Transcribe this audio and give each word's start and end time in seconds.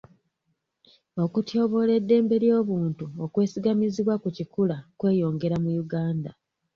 Okutyoboola 1.23 1.91
eddembe 1.99 2.35
ly'obuntu 2.43 3.05
okwesigamizibwa 3.23 4.15
ku 4.21 4.29
kikula 4.37 4.77
kweyongera 4.99 5.55
mu 5.63 5.69
Uganda. 5.83 6.31